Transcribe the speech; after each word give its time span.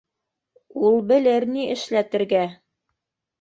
Ул 0.87 0.97
белер 1.11 1.45
ни 1.57 1.67
эшләтергә! 1.75 2.43